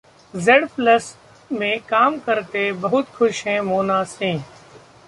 [0.33, 1.13] 'Z plus'
[1.51, 4.43] में काम करके बहुत खुश हैं मोना सिंह